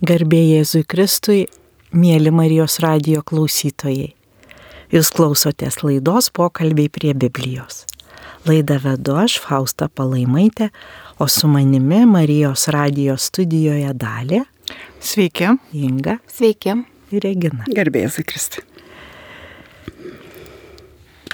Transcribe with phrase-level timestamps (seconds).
[0.00, 1.42] Garbė Jėzui Kristui,
[1.92, 4.14] mėly Marijos radio klausytojai.
[4.88, 7.82] Jūs klausotės laidos pokalbiai prie Biblijos.
[8.48, 10.70] Laidą vedu aš, Fausta Palaimaitė,
[11.20, 14.38] o su manimi Marijos radio studijoje dalė.
[15.04, 15.50] Sveiki.
[15.76, 16.16] Inga.
[16.32, 16.78] Sveiki.
[17.12, 17.68] Ir Regina.
[17.68, 18.64] Garbė Jėzui Kristui.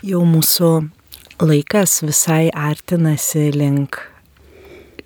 [0.02, 0.72] Jau mūsų
[1.38, 4.00] laikas visai artinasi link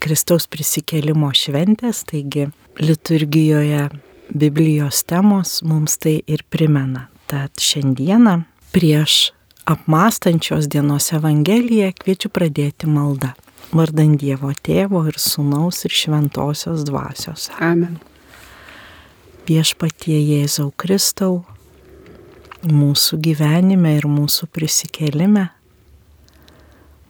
[0.01, 2.49] Kristaus prisikėlimo šventės, taigi
[2.81, 3.89] liturgijoje
[4.29, 7.09] Biblijos temos mums tai ir primena.
[7.27, 9.33] Tad šiandieną prieš
[9.65, 13.35] apmastančios dienos Evangeliją kviečiu pradėti maldą.
[13.71, 17.51] Vardant Dievo Tėvo ir Sūnaus ir Šventosios Dvasios.
[17.63, 18.01] Amen.
[19.47, 21.45] Viešpatie Jėzau Kristau,
[22.67, 25.49] mūsų gyvenime ir mūsų prisikėlime,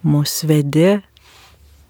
[0.05, 0.91] mūsų vedi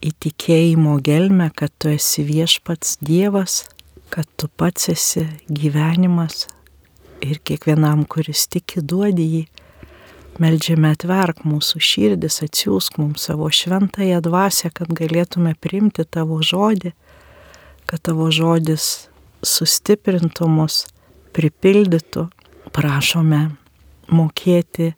[0.00, 3.66] į tikėjimo gelmę, kad tu esi viešpats Dievas,
[4.10, 6.46] kad tu pats esi gyvenimas
[7.20, 9.42] ir kiekvienam, kuris tiki, duodi jį.
[10.40, 16.94] Meldžiame atverk mūsų širdis, atsiūsk mums savo šventąją dvasę, kad galėtume priimti tavo žodį,
[17.90, 19.10] kad tavo žodis
[19.44, 20.86] sustiprintų mus,
[21.36, 22.30] pripildytų.
[22.70, 23.40] Prašome
[24.14, 24.94] mokėti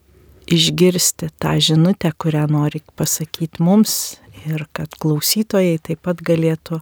[0.47, 6.81] išgirsti tą žinutę, kurią nori pasakyti mums ir kad klausytojai taip pat galėtų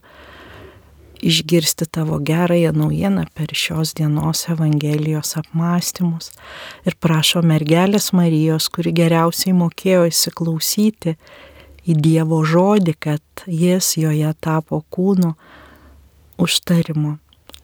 [1.21, 6.31] išgirsti tavo gerąją naujieną per šios dienos Evangelijos apmąstymus.
[6.85, 11.15] Ir prašo mergelės Marijos, kuri geriausiai mokėjo įsiklausyti
[11.85, 15.35] į Dievo žodį, kad jis joje tapo kūnu
[16.41, 17.17] užtarimu.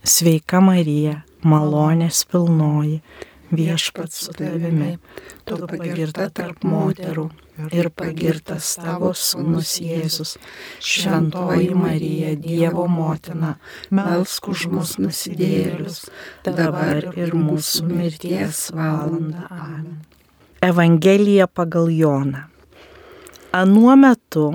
[0.08, 3.02] Sveika Marija, malonės pilnoji,
[3.52, 4.98] viešpats su tavimi,
[5.46, 7.28] tu pagirta tarp moterų
[7.74, 10.36] ir pagirtas tavo sūnus Jėzus.
[10.84, 13.56] Šventoji Marija, Dievo motina,
[13.90, 16.06] melsk už mus nusidėlius,
[16.46, 19.48] dabar ir mūsų mirties valanda.
[19.50, 19.98] Amen.
[20.62, 22.48] Evangelija pagal Joną.
[23.54, 24.52] Anuo metu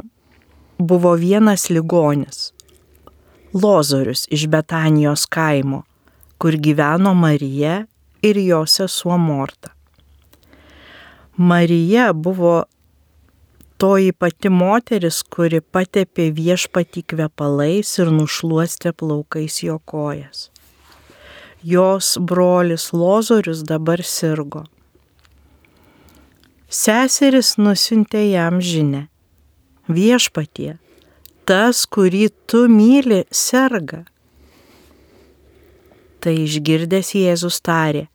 [0.78, 2.50] buvo vienas ligonis,
[3.52, 5.82] Lozorius iš Betanijos kaimo,
[6.38, 7.82] kur gyveno Marija
[8.22, 9.70] ir jos sesuo Morta.
[11.36, 12.64] Marija buvo
[13.76, 20.50] toji pati moteris, kuri patepė viešpatį kvepalais ir nušuostė plaukais jo kojas.
[21.62, 24.62] Jos brolis Lozorius dabar sirgo.
[26.72, 29.08] Seseris nusintė jam žinę.
[29.90, 30.76] Viešpatie,
[31.44, 34.04] tas, kurį tu myli, serga.
[36.22, 38.06] Tai išgirdęs Jėzus tarė,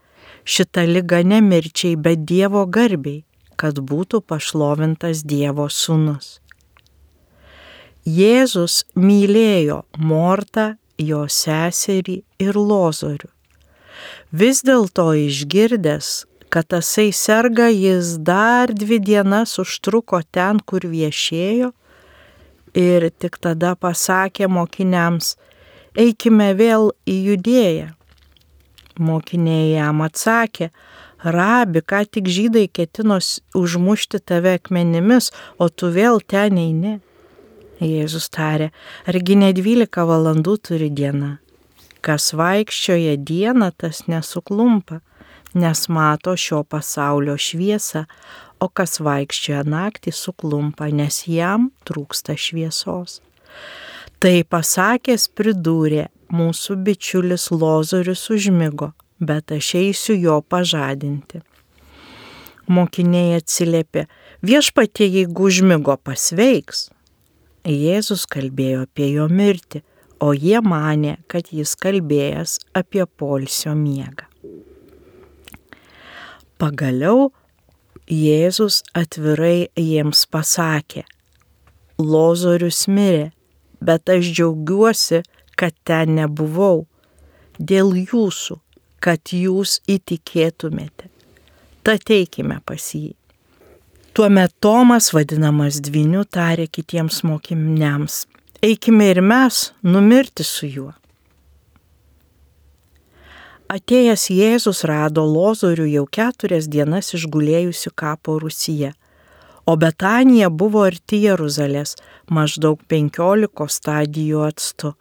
[0.48, 3.22] šita lyga nemirčiai, bet Dievo garbiai
[3.58, 6.38] kad būtų pašlovintas Dievo sūnus.
[8.08, 13.30] Jėzus mylėjo Mortą, jo seserį ir Lozorių.
[14.32, 16.12] Vis dėlto išgirdęs,
[16.54, 21.74] kad tasai serga, jis dar dvi dienas užtruko ten, kur viešėjo
[22.78, 25.36] ir tik tada pasakė mokiniams,
[25.98, 27.97] eikime vėl į judėją.
[29.00, 30.70] Mokiniai jam atsakė,
[31.24, 33.20] rabi, ką tik žydai ketino
[33.58, 36.98] užmušti tave akmenimis, o tu vėl ten eini.
[37.78, 38.72] Jėzus tarė,
[39.06, 41.38] argi ne dvylika valandų turi diena.
[42.02, 45.02] Kas vaikščioja dieną, tas nesuklumpa,
[45.54, 48.06] nes mato šio pasaulio šviesą,
[48.60, 53.22] o kas vaikščioja naktį suklumpa, nes jam trūksta šviesos.
[54.18, 61.42] Tai pasakęs pridūrė, mūsų bičiulis Lozorius užmygo, bet aš eisiu jo pažadinti.
[62.68, 64.08] Mokiniai atsiliepė,
[64.44, 66.90] viešpatie, jeigu užmygo pasveiks.
[67.68, 69.84] Jėzus kalbėjo apie jo mirtį,
[70.20, 74.28] o jie manė, kad jis kalbėjęs apie polsio miegą.
[76.58, 77.30] Pagaliau
[78.08, 81.04] Jėzus atvirai jiems pasakė,
[82.00, 83.34] Lozorius mirė,
[83.84, 85.24] bet aš džiaugiuosi,
[85.58, 86.86] kad ten nebuvau
[87.58, 88.60] dėl jūsų,
[89.04, 91.10] kad jūs įtikėtumėte.
[91.84, 93.14] Tad teikime pas jį.
[94.18, 98.24] Tuomet Tomas, vadinamas dviniu, tarė kitiems mokiniams,
[98.66, 100.94] eikime ir mes numirti su juo.
[103.68, 108.94] Atėjęs Jėzus rado Lozorių jau keturias dienas išgulėjusi kapo Rusyje,
[109.68, 111.98] o Betanija buvo arti Jeruzalės,
[112.32, 114.94] maždaug penkioliko stadijų atstu.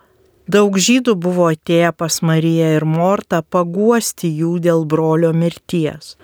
[0.47, 6.15] Daug žydų buvo atėję pas Mariją ir Mortą paguosti jų dėl brolio mirties.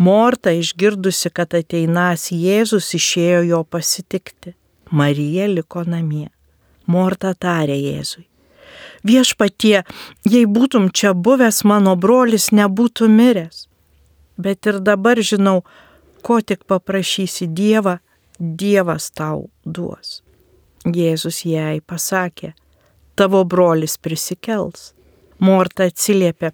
[0.00, 4.54] Morta išgirdusi, kad ateinas Jėzus išėjo jo pasitikti.
[4.90, 6.30] Marija liko namie.
[6.88, 8.24] Morta tarė Jėzui.
[9.04, 9.84] Viešpatie,
[10.24, 13.66] jei būtum čia buvęs, mano brolis nebūtų miręs.
[14.38, 15.60] Bet ir dabar žinau,
[16.24, 17.98] ko tik paprašysi Dievą,
[18.38, 20.22] Dievas tau duos.
[20.86, 22.54] Jėzus jai pasakė,
[23.18, 24.92] tavo brolis prisikels.
[25.38, 26.50] Morta atsiliepė,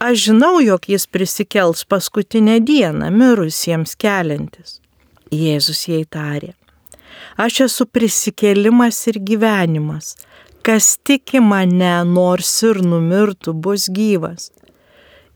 [0.00, 4.78] aš žinau, jog jis prisikels paskutinę dieną mirusiems keliantis.
[5.32, 6.54] Jėzus jai tarė,
[7.36, 10.14] aš esu prisikėlimas ir gyvenimas,
[10.64, 14.48] kas tiki mane, nors ir numirtų, bus gyvas.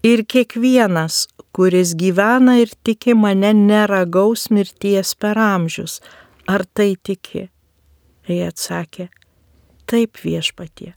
[0.06, 1.26] Ir kiekvienas,
[1.56, 6.00] kuris gyvena ir tiki mane, neragaus mirties per amžius.
[6.46, 7.48] Ar tai tiki?
[8.28, 9.08] Jie atsakė,
[9.88, 10.92] taip viešpatie.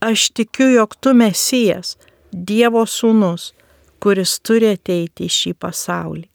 [0.00, 1.96] Aš tikiu, jog tu mesijas,
[2.30, 3.50] Dievo sūnus,
[3.98, 6.28] kuris turi ateiti į šį pasaulį.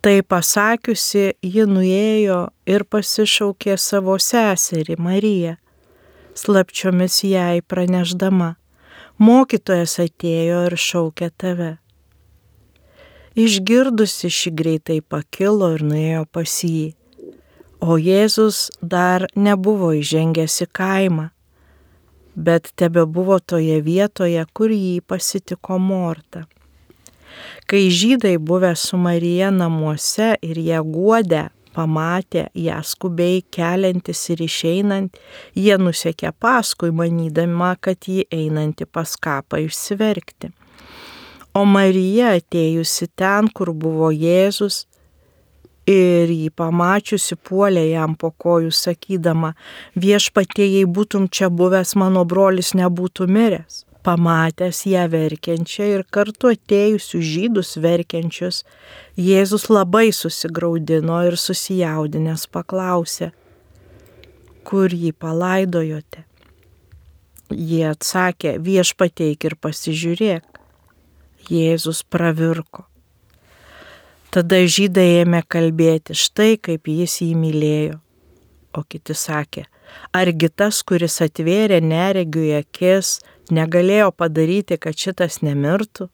[0.00, 2.38] Tai pasakiusi, ji nuėjo
[2.68, 5.56] ir pasišaukė savo seserį Mariją,
[6.36, 8.54] slapčiomis jai praneždama,
[9.20, 11.74] mokytojas atėjo ir šaukė tave.
[13.40, 16.94] Išgirdusi šį greitai pakilo ir nuėjo pas jį,
[17.80, 21.30] o Jėzus dar nebuvo įžengęs į kaimą
[22.34, 26.46] bet tebe buvo toje vietoje, kur jį pasitiko Morta.
[27.68, 35.20] Kai žydai buvę su Marija namuose ir ją guodę, pamatė ją skubiai keliantis ir išeinant,
[35.54, 40.50] jie nusekė paskui, manydama, kad jį einanti pas kapą išsiverkti.
[41.54, 44.84] O Marija atėjusi ten, kur buvo Jėzus,
[45.90, 49.54] ir jį pamačiusi puolė jam po kojų sakydama,
[49.98, 53.84] viešpatie, jei būtum čia buvęs, mano brolis nebūtų miręs.
[54.00, 58.62] Pamatęs ją verkiančią ir kartu atėjusius žydus verkiančius,
[59.20, 63.32] Jėzus labai susigaudino ir susijaudinęs paklausė,
[64.64, 66.24] kur jį palaidojote.
[67.50, 70.46] Jie atsakė, viešpateik ir pasižiūrėk.
[71.50, 72.89] Jėzus pravirko.
[74.30, 77.96] Tada žydai ėmė kalbėti, štai kaip jis jį mylėjo.
[78.78, 79.64] O kiti sakė,
[80.14, 83.16] argi tas, kuris atvėrė neregiui akis,
[83.50, 86.06] negalėjo padaryti, kad šitas nemirtų?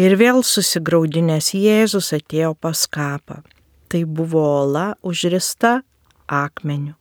[0.00, 3.42] Ir vėl susigaudinės Jėzus atėjo pas kapą.
[3.90, 5.82] Tai buvo ola užrista
[6.24, 6.94] akmeniu.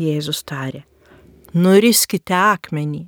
[0.00, 0.86] Jėzus tarė,
[1.52, 3.02] nuriskite akmenį.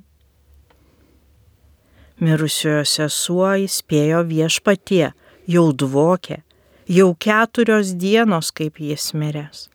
[2.19, 5.07] Mirusiojo sesuo įspėjo viešpatie,
[5.49, 6.41] jau dvokė,
[6.89, 9.67] jau keturios dienos kaip jis miręs.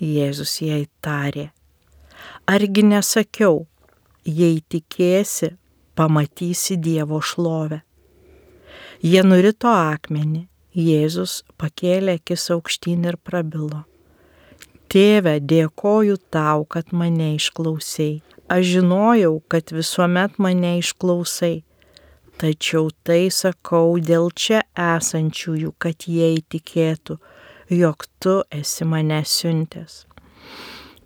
[0.00, 1.48] Jėzus jai tarė,
[2.50, 3.62] argi nesakiau,
[4.26, 5.54] jei tikėsi,
[5.94, 7.80] pamatysi Dievo šlovę.
[9.04, 13.84] Jie nurito akmenį, Jėzus pakėlė akis aukštyn ir prabilo.
[14.90, 18.24] Tėve, dėkoju tau, kad mane išklausai.
[18.50, 21.62] Aš žinojau, kad visuomet mane išklausai
[22.34, 27.18] Tačiau tai sakau dėl čia esančiųjų, kad jie įtikėtų,
[27.70, 30.02] jog tu esi mane siuntęs.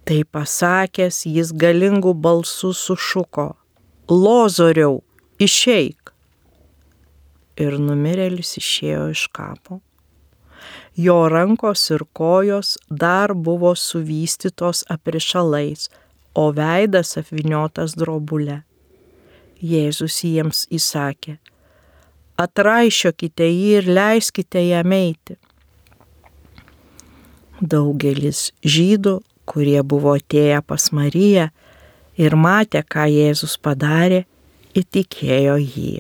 [0.09, 3.51] Tai pasakęs, jis galingų balsų sušuko,
[4.09, 5.03] Lozoriau,
[5.37, 6.15] išeik.
[7.61, 9.83] Ir numirėlis išėjo iš kapo.
[10.97, 15.91] Jo rankos ir kojos dar buvo suvystytos aprišalais,
[16.33, 18.63] o veidas apviniotas drobulė.
[19.59, 21.39] Jėzus jiems įsakė,
[22.39, 25.35] atraišiokite jį ir leiskite jam eiti.
[27.59, 29.17] Daugelis žydų,
[29.49, 31.49] kurie buvo atėję pas Mariją
[32.19, 34.23] ir matė, ką Jėzus padarė,
[34.79, 35.97] įtikėjo jį.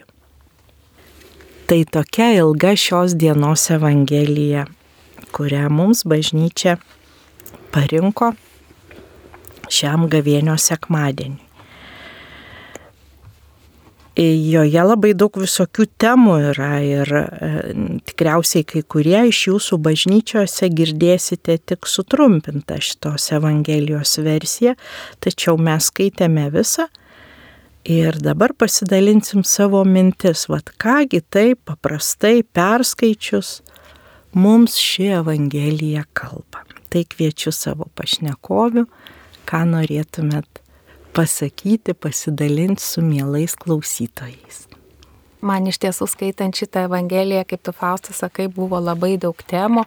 [1.69, 4.69] Tai tokia ilga šios dienos evangelija,
[5.35, 6.79] kurią mums bažnyčia
[7.75, 8.31] parinko
[9.69, 11.48] šiam gavėnio sekmadienį.
[14.19, 17.51] Joje labai daug visokių temų yra ir e,
[18.09, 24.75] tikriausiai kai kurie iš jūsų bažnyčiose girdėsite tik sutrumpintą šitos Evangelijos versiją,
[25.23, 26.89] tačiau mes skaitėme visą
[27.87, 33.61] ir dabar pasidalinsim savo mintis, vad kągi taip paprastai perskaičius
[34.35, 36.67] mums ši Evangelija kalba.
[36.91, 38.89] Tai kviečiu savo pašnekovių,
[39.47, 40.67] ką norėtumėt
[41.19, 44.69] pasakyti, pasidalinti su mielais klausytojais.
[45.43, 49.83] Man iš tiesų skaitant šitą Evangeliją, kaip tu Faustas sakai, buvo labai daug temų.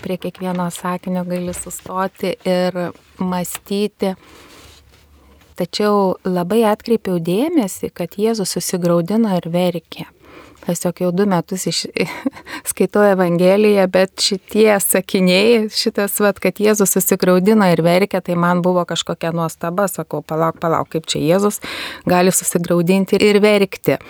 [0.00, 2.78] Prie kiekvieno sakinio gali sustoti ir
[3.18, 4.14] mąstyti.
[5.58, 10.06] Tačiau labai atkreipiau dėmesį, kad Jėzus susigaudino ir verkė.
[10.66, 11.84] Tiesiog jau du metus iš,
[12.70, 18.84] skaitau Evangeliją, bet šitie sakiniai, šitas, vat, kad Jėzus susigaudino ir verkė, tai man buvo
[18.88, 21.62] kažkokia nuostaba, sakau, palauk, palauk, kaip čia Jėzus
[22.08, 24.00] gali susigaudinti ir verkti.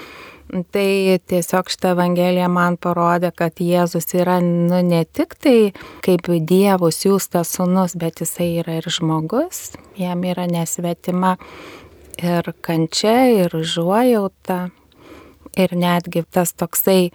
[0.51, 5.71] Tai tiesiog šitą Evangeliją man parodė, kad Jėzus yra nu, ne tik tai
[6.03, 11.37] kaip Dievo siūstas sunus, bet jisai yra ir žmogus, jam yra nesvetima
[12.19, 13.15] ir kančia,
[13.45, 14.73] ir žuojauta,
[15.57, 17.11] ir netgi tas toksai,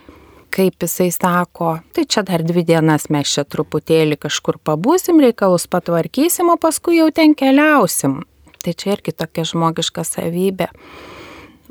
[0.55, 6.51] kaip jisai sako, tai čia dar dvi dienas mes čia truputėlį kažkur pabūsim, reikalus patvarkysim,
[6.51, 8.21] o paskui jau ten keliausim.
[8.63, 10.71] Tai čia irgi tokia žmogiška savybė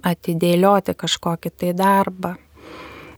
[0.05, 2.35] atidėlioti kažkokį tai darbą.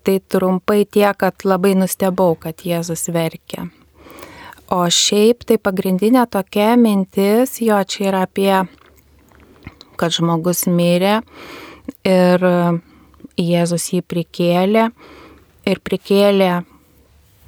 [0.07, 3.67] Tai trumpai tiek, kad labai nustebau, kad Jėzus verkia.
[4.71, 8.53] O šiaip tai pagrindinė tokia mintis, jo čia yra apie,
[9.99, 11.21] kad žmogus mirė
[12.07, 12.47] ir
[13.37, 14.89] Jėzus jį prikėlė
[15.69, 16.53] ir prikėlė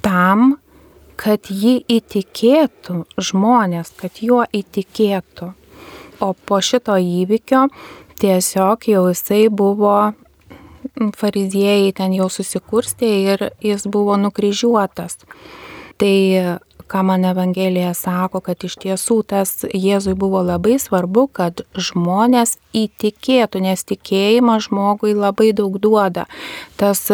[0.05, 0.57] tam,
[1.19, 5.51] kad jį įtikėtų žmonės, kad juo įtikėtų.
[6.23, 7.65] O po šito įvykio
[8.19, 10.13] tiesiog jau jisai buvo,
[11.19, 15.17] fariziejai ten jau susikurstė ir jis buvo nukryžiuotas.
[15.99, 16.15] Tai
[16.89, 23.61] ką man Evangelija sako, kad iš tiesų tas Jėzui buvo labai svarbu, kad žmonės įtikėtų,
[23.65, 26.25] nes tikėjimas žmogui labai daug duoda.
[26.79, 27.05] Tas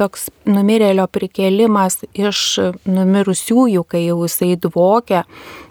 [0.00, 2.44] toks numirėlio prikelimas iš
[2.88, 5.26] numirusiųjų, kai jau jisai dvokia,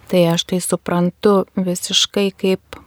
[0.10, 2.82] tai aš tai suprantu visiškai kaip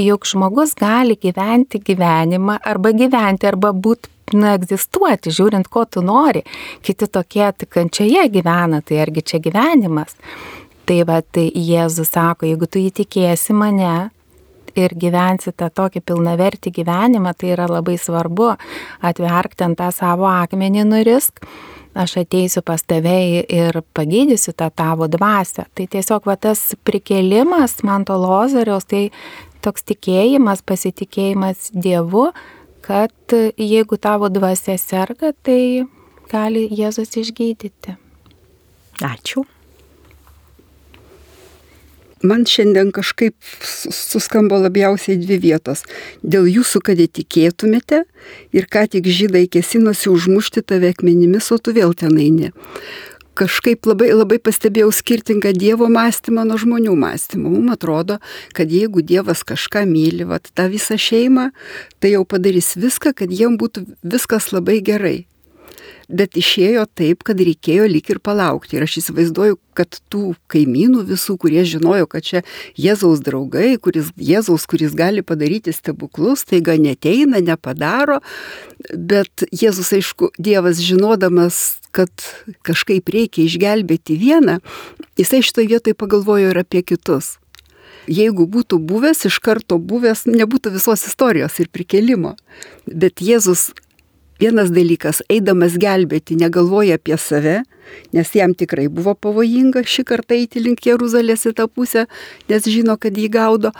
[0.00, 6.44] juk žmogus gali gyventi gyvenimą arba gyventi arba būti nu, egzistuoti, žiūrint, ko tu nori.
[6.84, 10.16] Kiti tokie tik kančioje gyvena, tai argi čia gyvenimas.
[10.88, 14.10] Tai va, tai Jėzus sako, jeigu tu įtikėsi mane
[14.78, 18.54] ir gyvensi tą tokį pilnavertį gyvenimą, tai yra labai svarbu
[19.06, 21.44] atverk ten tą savo akmenį nurisk.
[21.90, 25.64] Aš ateisiu pas tave ir pagydysiu tą tavo dvasę.
[25.74, 29.08] Tai tiesiog va tas prikelimas man to lozoriaus, tai
[29.64, 32.30] toks tikėjimas, pasitikėjimas Dievu,
[32.84, 35.86] kad jeigu tavo dvasia serga, tai
[36.30, 37.96] gali Jėzus išgydyti.
[39.00, 39.46] Ačiū.
[42.20, 43.32] Man šiandien kažkaip
[43.64, 45.86] suskambo labiausiai dvi vietos.
[46.20, 48.02] Dėl jūsų, kad įtikėtumėte
[48.52, 52.52] ir ką tik žydai kesinosi užmušti tave akmenimis, o tu vėl ten eini
[53.40, 57.54] kažkaip labai, labai pastebėjau skirtingą Dievo mąstymą nuo žmonių mąstymą.
[57.56, 58.20] Mums atrodo,
[58.56, 61.50] kad jeigu Dievas kažką myli, vat, tą visą šeimą,
[62.00, 65.18] tai jau padarys viską, kad jiem būtų viskas labai gerai
[66.10, 68.76] bet išėjo taip, kad reikėjo lik ir palaukti.
[68.76, 72.42] Ir aš įsivaizduoju, kad tų kaimynų visų, kurie žinojo, kad čia
[72.78, 78.20] Jėzaus draugai, kuris, Jėzaus, kuris gali padaryti stebuklus, taiga neteina, nepadaro,
[78.90, 82.10] bet Jėzus, aišku, Dievas žinodamas, kad
[82.66, 84.58] kažkaip reikia išgelbėti vieną,
[85.20, 87.36] jisai šitoje vietoje pagalvojo ir apie kitus
[88.10, 92.36] jeigu būtų buvęs, iš karto buvęs, nebūtų visos istorijos ir prikelimo.
[92.86, 93.70] Bet Jėzus
[94.40, 97.58] Vienas dalykas, eidamas gelbėti, negalvoja apie save,
[98.16, 102.06] nes jam tikrai buvo pavojinga šį kartą eiti link Jeruzalės į tą pusę,
[102.48, 103.74] nes žino, kad jį gaudo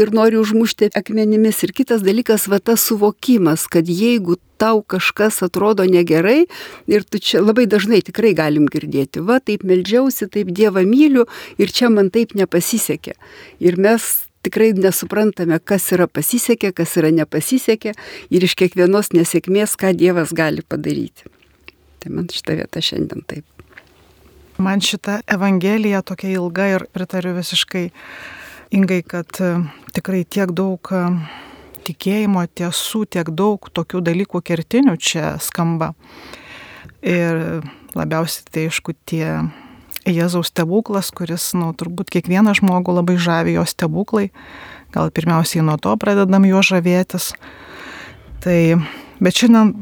[0.00, 1.60] ir nori užmušti akmenimis.
[1.66, 6.46] Ir kitas dalykas, va tas suvokimas, kad jeigu tau kažkas atrodo negerai
[6.88, 11.26] ir tu čia labai dažnai tikrai galim girdėti, va taip melžiausi, taip Dievą myliu
[11.60, 13.18] ir čia man taip nepasisekė.
[13.60, 17.96] Ir mes tikrai nesuprantame, kas yra pasisekė, kas yra nepasisekė
[18.30, 21.26] ir iš kiekvienos nesėkmės, ką Dievas gali padaryti.
[22.02, 23.44] Tai man šitą vietą šiandien taip.
[24.62, 27.90] Man šita Evangelija tokia ilga ir pritariu visiškai
[28.76, 29.50] ingai, kad e,
[29.92, 31.02] tikrai tiek daug e,
[31.88, 35.92] tikėjimo tiesų, tiek daug tokių dalykų kertinių čia skamba.
[37.04, 37.60] Ir
[37.98, 39.26] labiausiai tai aišku tie
[40.06, 44.30] Jėzaus stebuklas, kuris, na, nu, turbūt kiekvieną žmogų labai žavi jo stebuklai.
[44.94, 47.32] Gal pirmiausiai nuo to pradedam juo žavėtis.
[48.44, 48.58] Tai,
[49.18, 49.74] bet šiandien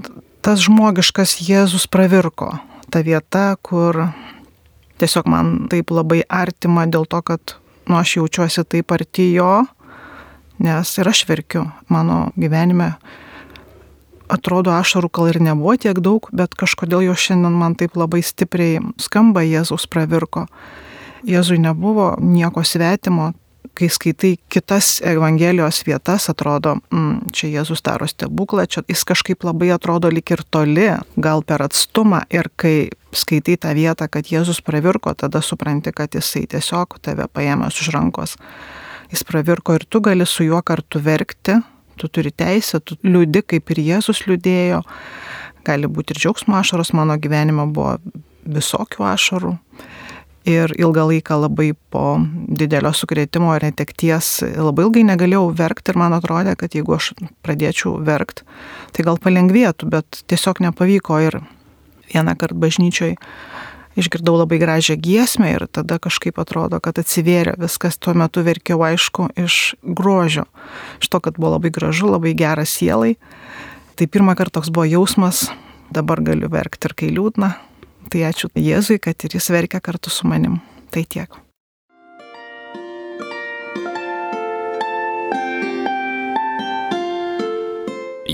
[0.45, 2.54] tas žmogiškas Jėzus pravirko.
[2.93, 4.07] Ta vieta, kur
[5.00, 7.57] tiesiog man taip labai artima dėl to, kad,
[7.88, 9.64] nu, aš jaučiuosi taip arti jo,
[10.64, 12.95] nes ir aš verkiu mano gyvenime
[14.33, 18.81] atrodo ašarų gal ir nebuvo tiek daug, bet kažkodėl jo šiandien man taip labai stipriai
[19.00, 20.47] skamba Jėzaus pravirko.
[21.25, 23.33] Jėzui nebuvo nieko svetimo,
[23.75, 29.73] kai skaitai kitas Evangelijos vietas, atrodo, mm, čia Jėzus daro stebuklą, čia jis kažkaip labai
[29.75, 32.23] atrodo lik ir toli, gal per atstumą.
[32.31, 37.81] Ir kai skaitai tą vietą, kad Jėzus pravirko, tada supranti, kad jisai tiesiog tave paėmęs
[37.81, 38.37] už rankos.
[39.11, 41.61] Jis pravirko ir tu gali su juo kartu verkti,
[42.01, 44.83] tu turi teisę, tu liūdi kaip ir Jėzus liūdėjo,
[45.67, 47.97] gali būti ir džiaugsmo ašaros, mano gyvenime buvo
[48.45, 49.55] visokių ašarų.
[50.45, 52.19] Ir ilgą laiką labai po
[52.61, 57.15] didelio sukrėtimo ir netekties labai ilgai negalėjau verkti ir man atrodė, kad jeigu aš
[57.47, 58.45] pradėčiau verkti,
[58.93, 61.39] tai gal palengvėtų, bet tiesiog nepavyko ir
[62.13, 63.17] vieną kartą bažnyčioj
[63.99, 69.31] išgirdau labai gražią giesmę ir tada kažkaip atrodo, kad atsivėrė viskas, tuo metu verkiau aišku
[69.39, 70.47] iš grožio,
[71.03, 73.15] iš to, kad buvo labai gražu, labai geras sielai.
[73.95, 75.47] Tai pirmą kartą toks buvo jausmas,
[75.95, 77.55] dabar galiu verkti ir kai liūdna.
[78.11, 80.61] Tai ačiū Jėzui, kad ir jis verkia kartu su manim.
[80.91, 81.41] Tai tiek.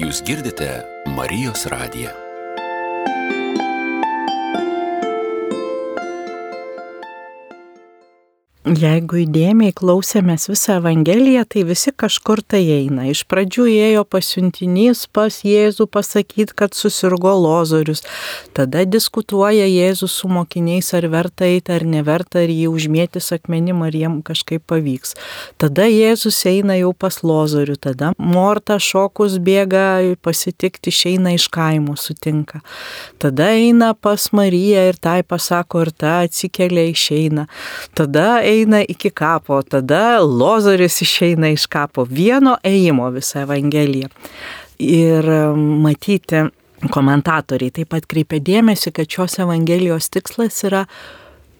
[0.00, 0.80] Jūs girdite
[1.16, 2.29] Marijos radiją.
[8.60, 13.06] Jeigu įdėmiai klausėmės visą Evangeliją, tai visi kažkur tai eina.
[13.08, 18.02] Iš pradžių ėjo pasiuntinys pas Jėzų pasakyti, kad susirgo lozorius.
[18.52, 23.96] Tada diskutuoja Jėzus su mokiniais, ar verta eiti, ar neverta, ar jį užmėti akmenim, ar
[23.96, 25.16] jiem kažkaip pavyks.
[25.56, 32.60] Tada Jėzus eina jau pas lozorių, tada Morta šokus bėga pasitikti, išeina iš kaimo, sutinka.
[33.16, 37.48] Tada eina pas Mariją ir tai pasako, ir ta atsikelia, išeina.
[37.96, 42.04] Tada eina iki kapo, tada Lozaris išeina iš kapo.
[42.04, 44.10] Vieno ėjimo visą Evangeliją.
[44.80, 46.46] Ir um, matyti,
[46.88, 50.86] komentatoriai taip pat kreipia dėmesį, kad šios Evangelijos tikslas yra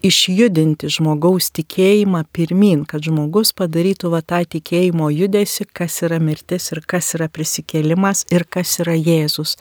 [0.06, 6.80] išjudinti žmogaus tikėjimą pirmin, kad žmogus padarytų va tą tikėjimo judesi, kas yra mirtis ir
[6.88, 9.58] kas yra prisikėlimas ir kas yra Jėzus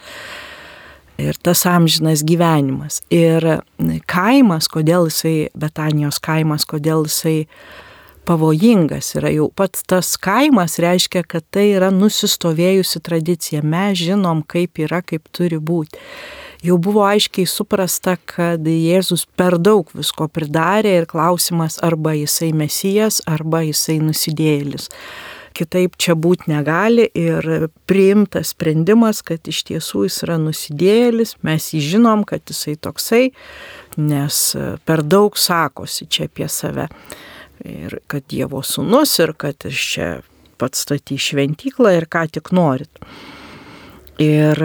[1.19, 3.01] ir tas amžinas gyvenimas.
[3.13, 3.45] Ir
[4.09, 7.45] kaimas, kodėl jisai, Betanijos kaimas, kodėl jisai
[8.29, 13.63] pavojingas yra jau pats tas kaimas, reiškia, kad tai yra nusistovėjusi tradicija.
[13.65, 15.97] Mes žinom, kaip yra, kaip turi būti.
[16.59, 23.21] Jau buvo aiškiai suprasta, kad Jėzus per daug visko pridarė ir klausimas arba jisai mesijas,
[23.31, 24.89] arba jisai nusidėlis
[25.57, 31.81] kitaip čia būti negali ir priimtas sprendimas, kad iš tiesų jis yra nusidėlis, mes jį
[31.95, 33.23] žinom, kad jisai toksai,
[33.97, 34.43] nes
[34.85, 36.89] per daug sakosi čia apie save.
[37.67, 40.07] Ir kad Dievo sūnus ir kad iš čia
[40.59, 43.03] pats staty šventyklą ir ką tik norit.
[44.19, 44.59] Ir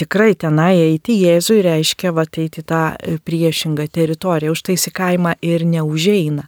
[0.00, 2.96] tikrai tenai eiti Jėzui reiškia va eiti tą
[3.28, 6.46] priešingą teritoriją, už tai į kaimą ir neužeina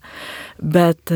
[0.59, 1.13] bet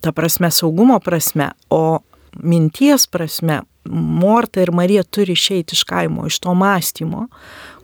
[0.00, 1.98] ta prasme saugumo prasme, o
[2.42, 7.26] minties prasme Morta ir Marija turi išeiti iš kaimo, iš to mąstymo,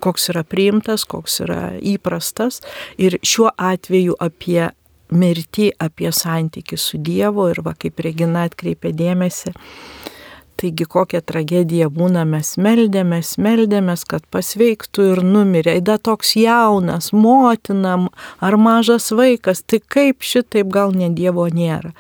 [0.04, 2.60] koks yra priimtas, koks yra įprastas
[3.00, 4.68] ir šiuo atveju apie
[5.14, 9.54] mirtį, apie santykių su Dievu ir va kaip Regina atkreipė dėmesį,
[10.64, 15.74] Taigi kokia tragedija būna, mes meldėmės, meldėmės, kad pasveiktų ir numirė.
[15.76, 18.06] Eida toks jaunas, motinam
[18.40, 21.90] ar mažas vaikas, tai kaip šitaip gal ne Dievo nėra.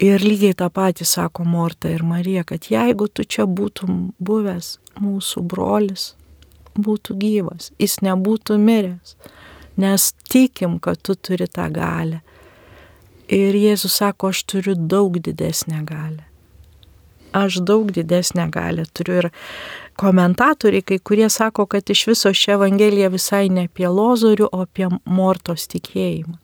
[0.00, 5.44] Ir lygiai tą patį sako Morta ir Marija, kad jeigu tu čia būtum buvęs, mūsų
[5.44, 6.06] brolis
[6.80, 9.18] būtų gyvas, jis nebūtų miręs,
[9.76, 12.24] nes tikim, kad tu turi tą galę.
[13.28, 16.29] Ir Jėzus sako, aš turiu daug didesnę galę
[17.32, 19.16] aš daug didesnę galę turiu.
[19.22, 19.30] Ir
[20.00, 24.88] komentatoriai, kai kurie sako, kad iš viso ši Evangelija visai ne apie lozorių, o apie
[25.04, 26.38] mortos tikėjimą.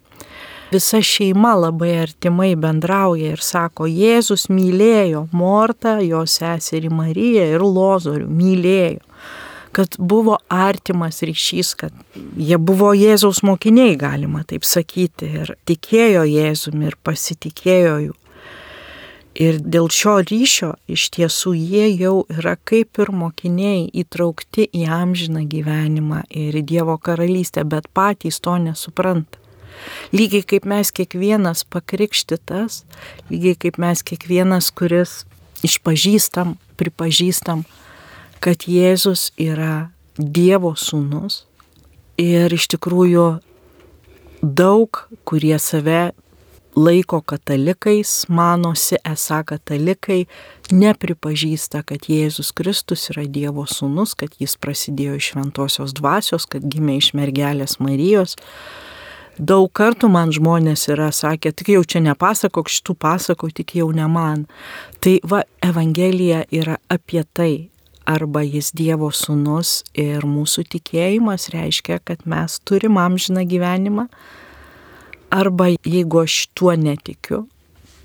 [0.72, 8.27] Visa šeima labai artimai bendrauja ir sako, Jėzus mylėjo Mortą, jo seserį Mariją ir lozorių
[8.27, 9.05] mylėjo
[9.77, 11.92] kad buvo artimas ryšys, kad
[12.40, 18.14] jie buvo Jėzaus mokiniai, galima taip sakyti, ir tikėjo Jėzumi ir pasitikėjo jų.
[19.37, 25.42] Ir dėl šio ryšio iš tiesų jie jau yra kaip ir mokiniai įtraukti į amžiną
[25.51, 29.37] gyvenimą ir į Dievo karalystę, bet patys to nesupranta.
[30.16, 32.85] Lygiai kaip mes kiekvienas pakrikštytas,
[33.29, 35.27] lygiai kaip mes kiekvienas, kuris
[35.68, 37.66] išpažįstam, pripažįstam,
[38.40, 41.44] kad Jėzus yra Dievo sūnus.
[42.16, 43.27] Ir iš tikrųjų
[44.40, 46.14] daug, kurie save
[46.76, 50.26] laiko katalikais, manosi esą katalikai,
[50.72, 56.98] nepripažįsta, kad Jėzus Kristus yra Dievo sūnus, kad jis prasidėjo iš šventosios dvasios, kad gimė
[57.00, 58.36] iš mergelės Marijos.
[59.36, 64.08] Daug kartų man žmonės yra sakę, tik jau čia nepasakok šitų pasako, tik jau ne
[64.08, 64.46] man.
[65.04, 67.68] Tai va, Evangelija yra apie tai,
[68.08, 74.06] arba jis Dievo sūnus ir mūsų tikėjimas reiškia, kad mes turim amžiną gyvenimą,
[75.30, 77.46] Arba jeigu aš tuo netikiu,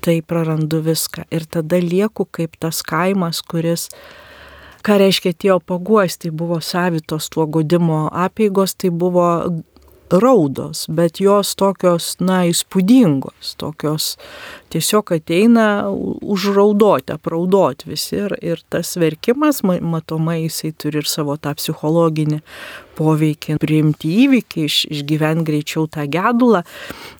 [0.02, 1.28] tai prarandu viską.
[1.30, 3.88] Ir tada lieku kaip tas kaimas, kuris
[4.82, 9.28] Ką reiškia atėjo paguosti, tai buvo savitos tuo godimo apėgos, tai buvo
[10.10, 14.16] raudos, bet jos tokios, na, įspūdingos, tokios
[14.72, 15.66] tiesiog ateina
[16.22, 22.40] užraudoti, apraudoti visi ir, ir tas verkimas, matomai, jisai turi ir savo tą psichologinį
[22.96, 26.62] poveikį, priimti įvykį, iš, išgyventi greičiau tą gedulą.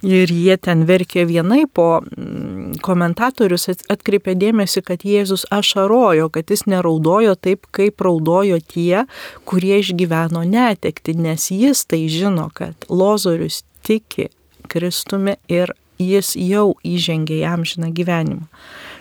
[0.06, 6.66] Ir jie ten verkė vienai, po mm, komentatorius atkreipė dėmesį, kad Jėzus ašarojo, kad jis
[6.70, 9.04] neraudojo taip, kaip raudojo tie,
[9.48, 14.30] kurie išgyveno netekti, nes jis tai žino, kad Lozorius tiki
[14.72, 18.46] Kristumi ir jis jau įžengė į amžiną gyvenimą.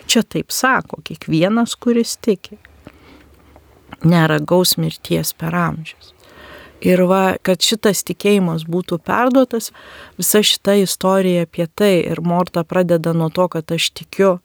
[0.06, 2.58] Čia taip sako kiekvienas, kuris tiki.
[4.02, 6.12] Neragaus mirties per amžius.
[6.82, 9.70] Ir va, kad šitas tikėjimas būtų perduotas,
[10.18, 14.40] visa šita istorija apie tai ir Morta pradeda nuo to, kad aš tikiu,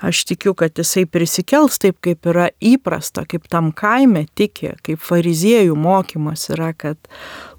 [0.00, 5.74] Aš tikiu, kad jisai prisikels taip, kaip yra įprasta, kaip tam kaime tiki, kaip fariziejų
[5.74, 7.10] mokymas yra, kad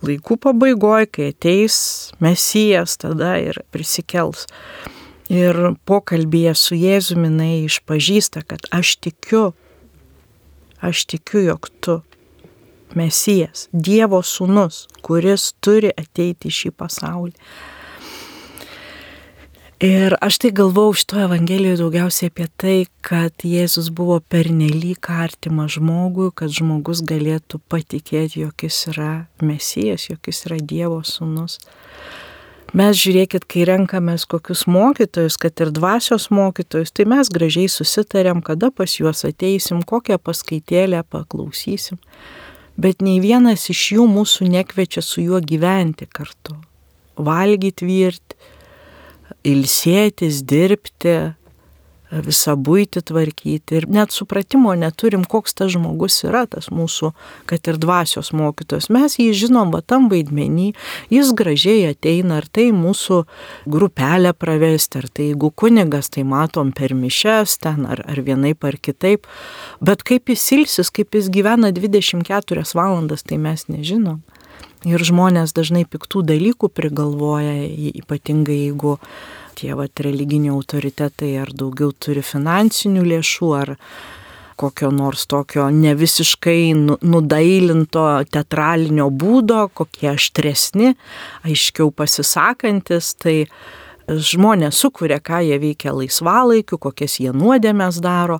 [0.08, 1.80] laikų pabaigoje, kai ateis
[2.24, 4.46] mesijas, tada ir prisikels.
[5.30, 9.50] Ir pokalbėje su Jėzumi jinai išpažįsta, kad aš tikiu,
[10.80, 12.00] aš tikiu, jog tu
[12.98, 17.36] mesijas, Dievo sūnus, kuris turi ateiti į šį pasaulį.
[19.80, 26.34] Ir aš tai galvau šitoje Evangelijoje daugiausiai apie tai, kad Jėzus buvo pernelyg artimas žmogui,
[26.36, 31.56] kad žmogus galėtų patikėti, jog jis yra mesijas, jog jis yra Dievo sūnus.
[32.76, 38.74] Mes žiūrėkit, kai renkamės kokius mokytojus, kad ir dvasios mokytojus, tai mes gražiai susitarėm, kada
[38.76, 42.04] pas juos ateisim, kokią paskaitėlę paklausysim.
[42.76, 46.60] Bet nei vienas iš jų mūsų nekviečia su juo gyventi kartu,
[47.16, 48.58] valgyti, virti
[49.48, 51.18] ilsėtis, dirbti,
[52.10, 57.12] visą būti tvarkyti ir net supratimo neturim, koks tas žmogus yra, tas mūsų,
[57.50, 58.90] kad ir dvasios mokytojas.
[58.94, 60.72] Mes jį žinom, va tam vaidmenį,
[61.14, 63.22] jis gražiai ateina, ar tai mūsų
[63.70, 68.80] grupelę pravesti, ar tai jeigu kunigas, tai matom per mišes ten, ar, ar vienaip ar
[68.82, 69.30] kitaip,
[69.82, 74.24] bet kaip jis ilsis, kaip jis gyvena 24 valandas, tai mes nežinom.
[74.88, 77.66] Ir žmonės dažnai piktų dalykų prigalvoja,
[78.00, 78.96] ypatingai jeigu
[79.60, 83.74] tie vat, religiniai autoritetai ar daugiau turi finansinių lėšų, ar
[84.60, 90.94] kokio nors tokio ne visiškai nu, nudailinto teatralinio būdo, kokie aštresni,
[91.48, 93.38] aiškiau pasisakantis, tai
[94.08, 98.40] žmonės sukuria, ką jie veikia laisvalaikiu, kokias jie nuodėmės daro,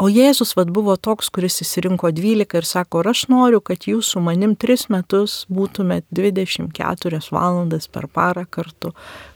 [0.00, 4.22] O Jėzus vad buvo toks, kuris įsirinko 12 ir sako, aš noriu, kad jūs su
[4.24, 8.94] manim 3 metus būtumėt 24 valandas per parą kartu.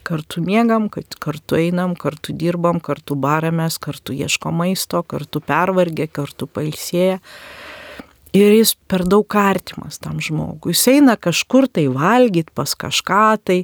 [0.09, 6.49] Kartu miegam, kad kartu einam, kartu dirbam, kartu baramės, kartu ieško maisto, kartu pervargę, kartu
[6.49, 7.19] pailsėję.
[8.35, 10.73] Ir jis per daug artimas tam žmogui.
[10.73, 13.61] Jis eina kažkur tai valgyti pas kažką tai,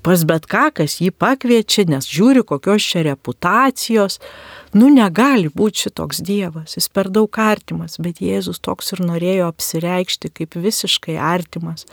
[0.00, 4.22] pas bet ką, kas jį pakviečia, nes žiūri, kokios čia reputacijos.
[4.70, 10.30] Nu, negali būti šitoks Dievas, jis per daug artimas, bet Jėzus toks ir norėjo apsireikšti
[10.36, 11.88] kaip visiškai artimas,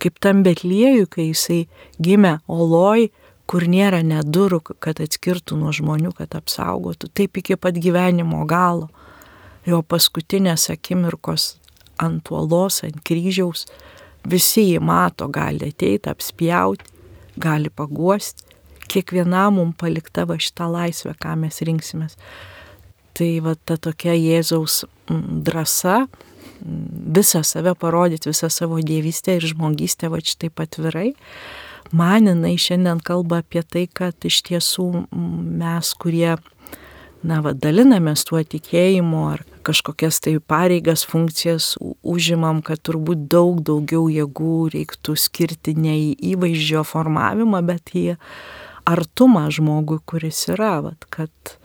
[0.00, 1.60] kaip tam Betliejui, kai jisai
[2.00, 3.10] gimė oloj,
[3.46, 8.88] kur nėra net durų, kad atskirtų nuo žmonių, kad apsaugotų, taip iki pat gyvenimo galo.
[9.68, 11.56] Jo paskutinės akimirkos
[12.00, 13.66] ant uolos, ant kryžiaus,
[14.24, 16.96] visi jį mato, gali ateiti, apspjauti
[17.36, 18.45] gali paguosti,
[18.90, 22.16] kiekvienam mums palikta va šitą laisvę, ką mes rinksimės.
[23.16, 26.04] Tai va ta tokia Jėzaus drąsa,
[27.16, 31.14] visą save parodyti, visą savo dievystę ir žmogystę va šitai atvirai.
[31.92, 36.34] Man jinai šiandien kalba apie tai, kad iš tiesų mes, kurie
[37.26, 44.06] na, va, dalinamės tuo tikėjimu ar kažkokias tai pareigas, funkcijas užimam, kad turbūt daug daugiau
[44.12, 48.06] jėgų reiktų skirti ne į įvaizdžio formavimą, bet į
[48.86, 51.56] artumą žmogui, kuris yra, va, kad,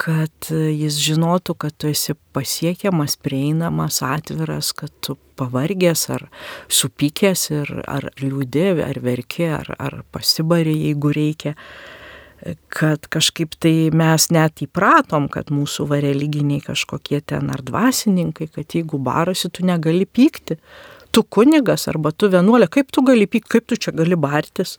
[0.00, 6.28] kad jis žinotų, kad tu esi pasiekiamas, prieinamas, atviras, kad tu pavargęs ar
[6.72, 11.56] supykęs ir ar liūdė, ar verki, ar, ar pasibari, jeigu reikia
[12.72, 18.74] kad kažkaip tai mes net įpratom, kad mūsų va religiniai kažkokie ten ar dvasininkai, kad
[18.74, 20.58] jeigu barasi, tu negali pykti.
[21.12, 24.78] Tu kunigas arba tu vienuolė, kaip tu gali pykti, kaip tu čia gali bartis.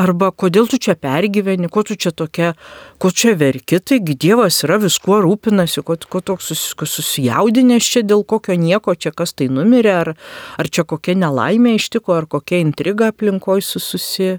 [0.00, 2.54] Arba kodėl tu čia pergyveni, ko tu čia tokia,
[3.02, 8.24] ko čia verki, taigi Dievas yra viskuo rūpinasi, ko, ko toks sus, susijaudinęs čia dėl
[8.24, 10.14] kokio nieko, čia kas tai numirė, ar,
[10.56, 14.30] ar čia kokia nelaimė ištiko, ar kokia intriga aplinkoje susi,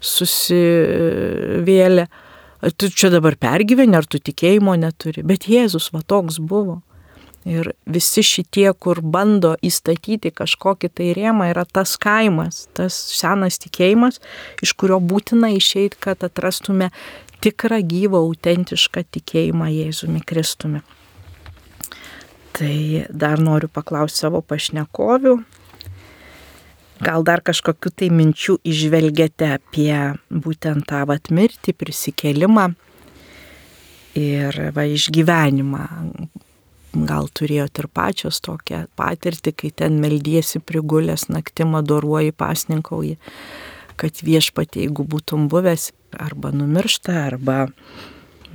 [0.00, 1.44] susivėlė.
[2.80, 5.22] Tu čia dabar pergyveni, ar tu tikėjimo neturi.
[5.26, 6.80] Bet Jėzus va toks buvo.
[7.46, 14.18] Ir visi šitie, kur bando įstatyti kažkokį tai rėmą, yra tas kaimas, tas senas tikėjimas,
[14.66, 16.88] iš kurio būtina išeiti, kad atrastume
[17.44, 20.82] tikrą, gyvą, autentišką tikėjimą Jėzumi Kristumi.
[22.56, 25.36] Tai dar noriu paklausti savo pašnekovių,
[27.06, 29.92] gal dar kažkokiu tai minčių išvelgiate apie
[30.32, 32.66] būtent tą vat mirtį, prisikelimą
[34.18, 35.86] ir va išgyvenimą
[37.04, 43.16] gal turėjot ir pačios tokią patirtį, kai ten meldiesi prigulęs naktį adoruoji, pasninkauji,
[44.00, 47.66] kad viešpatie, jeigu būtum buvęs, arba numiršta, arba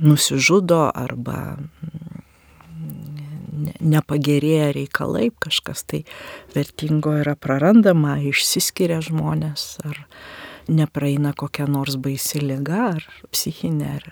[0.02, 1.56] nusižudo, arba
[3.82, 6.02] nepagerėja reikalai, kažkas tai
[6.54, 10.02] vertingo yra prarandama, išsiskiria žmonės, ar
[10.70, 14.10] nepraeina kokia nors baisi lyga, ar psichinė, ar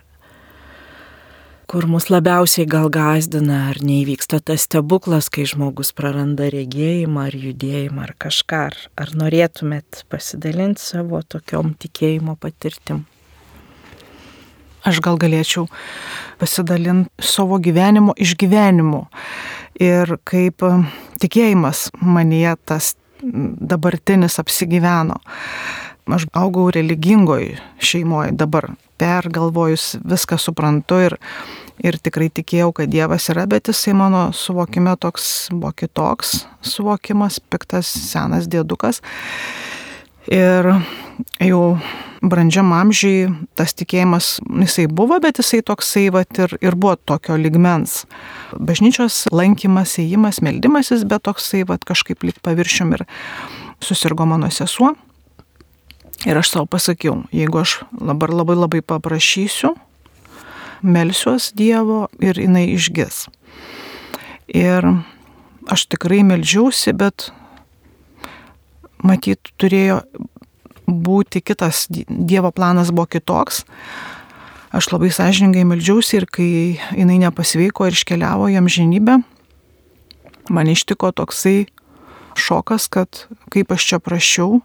[1.71, 8.03] kur mus labiausiai gal gazdina, ar neįvyksta tas stebuklas, kai žmogus praranda regėjimą ar judėjimą
[8.09, 8.63] ar kažką.
[8.73, 13.05] Ar, ar norėtumėt pasidalinti savo tokiom tikėjimo patirtim?
[14.83, 15.69] Aš gal galėčiau
[16.43, 19.05] pasidalinti savo gyvenimo išgyvenimu.
[19.79, 20.67] Ir kaip
[21.23, 25.23] tikėjimas manyje tas dabartinis apsigyveno.
[26.11, 31.17] Aš augau religingoj šeimoje dabar, pergalvojus viską suprantu ir,
[31.81, 37.89] ir tikrai tikėjau, kad Dievas yra, bet jisai mano suvokime toks buvo kitoks suvokimas, piktas
[37.89, 39.01] senas dėdukas.
[40.31, 40.69] Ir
[41.41, 41.65] jau
[42.21, 48.05] brandžiam amžiai tas tikėjimas, jisai buvo, bet jisai toksai vat, ir, ir buvo tokio ligmens.
[48.53, 53.07] Bažnyčios lankymas, įėjimas, meldimasis, bet toksai vat, kažkaip lik paviršium ir
[53.81, 54.93] susirgo mano sesuo.
[56.29, 59.73] Ir aš savo pasakiau, jeigu aš dabar labai labai paprašysiu,
[60.83, 63.25] melsiuos Dievo ir jinai išgis.
[64.53, 64.85] Ir
[65.71, 67.31] aš tikrai melžiausi, bet
[69.01, 70.03] matyt, turėjo
[70.85, 73.65] būti kitas, Dievo planas buvo kitoks.
[74.77, 76.51] Aš labai sąžiningai melžiausi ir kai
[76.95, 79.23] jinai nepasveiko ir iškeliavo jam žinybę,
[80.51, 81.71] man ištiko toksai
[82.39, 84.61] šokas, kad kaip aš čia prašiau,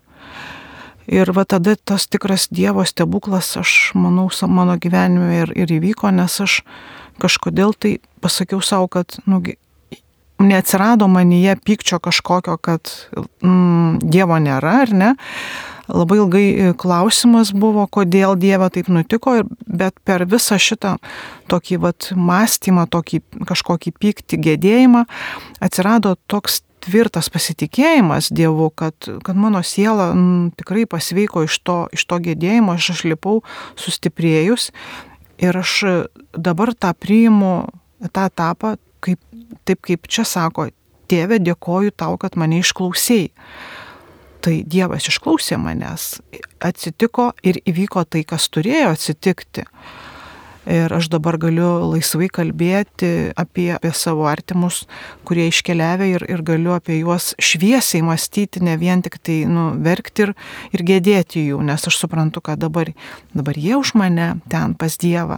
[1.07, 6.39] Ir va tada tas tikras Dievo stebuklas, aš manau, mano gyvenime ir, ir įvyko, nes
[6.41, 6.63] aš
[7.21, 9.41] kažkodėl tai pasakiau savo, kad nu,
[10.39, 12.91] neatsirado manyje pykčio kažkokio, kad
[13.41, 15.13] mm, Dievo nėra ar ne.
[15.85, 19.37] Labai ilgai e, klausimas buvo, kodėl Dieve taip nutiko,
[19.69, 20.95] bet per visą šitą
[21.51, 25.05] tokį vat, mąstymą, tokį kažkokį pyktį, gėdėjimą
[25.61, 28.95] atsirado toks tvirtas pasitikėjimas Dievu, kad,
[29.25, 33.41] kad mano siela m, tikrai pasveiko iš to, iš to gėdėjimo, aš išlipau
[33.79, 34.71] sustiprėjus
[35.41, 35.73] ir aš
[36.37, 37.55] dabar tą priimu,
[38.11, 39.21] tą etapą, kaip,
[39.67, 40.69] taip kaip čia sako,
[41.11, 43.31] tėve, dėkoju tau, kad mane išklausėjai.
[44.45, 46.19] Tai Dievas išklausė manęs,
[46.61, 49.65] atsitiko ir įvyko tai, kas turėjo atsitikti.
[50.65, 54.85] Ir aš dabar galiu laisvai kalbėti apie, apie savo artimus,
[55.27, 60.25] kurie iškeliavę ir, ir galiu apie juos šviesiai mąstyti, ne vien tik tai nu, verkti
[60.25, 60.31] ir,
[60.73, 62.89] ir gėdėti jų, nes aš suprantu, kad dabar,
[63.37, 65.37] dabar jie už mane ten pas Dievą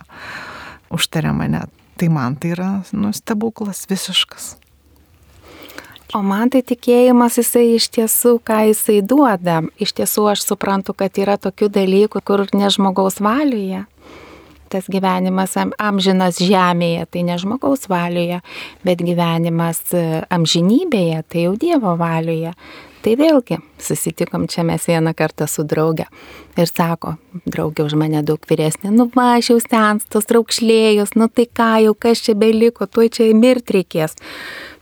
[0.96, 1.66] užtarė mane.
[1.98, 4.54] Tai man tai yra nu, stebuklas visiškas.
[6.16, 9.60] O man tai tikėjimas jisai iš tiesų, ką jisai duoda.
[9.76, 13.84] Iš tiesų aš suprantu, kad yra tokių dalykų, kur ne žmogaus valioje
[14.72, 18.42] tas gyvenimas amžinas žemėje, tai ne žmogaus valioje,
[18.88, 20.04] bet gyvenimas e,
[20.34, 22.54] amžinybėje, tai jau Dievo valioje.
[23.06, 26.08] Tai vėlgi susitikom čia mes vieną kartą su drauge
[26.58, 27.14] ir sako,
[27.46, 32.36] draugė už mane daug vyresnė, nu mažiau senstos, raukšlėjus, nu tai ką jau, kas čia
[32.36, 34.18] beliko, tuoj čia mirti reikės.